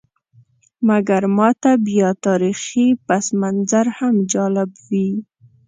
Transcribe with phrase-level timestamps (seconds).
[0.87, 5.09] مګر ماته بیا تاریخي پسمنظر هم جالب وي.